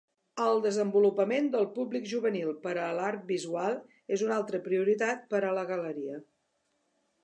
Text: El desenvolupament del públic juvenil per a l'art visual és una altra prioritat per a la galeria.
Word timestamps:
El 0.43 0.61
desenvolupament 0.61 1.49
del 1.57 1.67
públic 1.75 2.09
juvenil 2.13 2.57
per 2.65 2.75
a 2.85 2.89
l'art 3.01 3.31
visual 3.35 3.79
és 4.19 4.27
una 4.29 4.37
altra 4.43 4.65
prioritat 4.69 5.27
per 5.37 5.47
a 5.53 5.57
la 5.63 5.69
galeria. 5.75 6.23